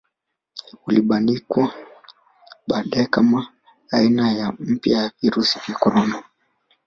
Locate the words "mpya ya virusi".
4.59-5.59